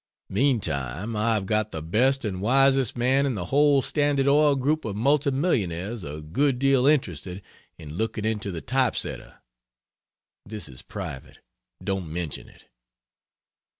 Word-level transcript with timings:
Meantime 0.31 1.15
I 1.15 1.35
have 1.35 1.45
got 1.45 1.71
the 1.71 1.83
best 1.83 2.25
and 2.25 2.41
wisest 2.41 2.97
man 2.97 3.27
in 3.27 3.35
the 3.35 3.45
whole 3.53 3.83
Standard 3.83 4.27
Oil 4.27 4.55
group 4.55 4.83
of 4.83 4.95
mufti 4.95 5.29
millionaires 5.29 6.03
a 6.03 6.21
good 6.23 6.57
deal 6.57 6.87
interested 6.87 7.43
in 7.77 7.93
looking 7.93 8.25
into 8.25 8.49
the 8.49 8.61
type 8.61 8.95
setter 8.95 9.35
(this 10.43 10.67
is 10.67 10.81
private, 10.81 11.37
don't 11.83 12.11
mention 12.11 12.49
it.) 12.49 12.63